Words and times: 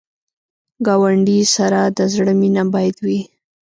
ګاونډي 0.85 1.39
سره 1.55 1.81
د 1.97 1.99
زړه 2.13 2.33
مینه 2.39 2.63
باید 2.73 2.95
وي 3.05 3.19